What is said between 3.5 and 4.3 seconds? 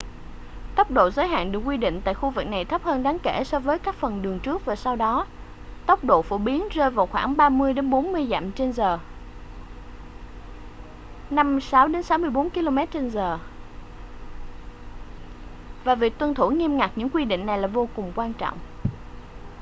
với các phần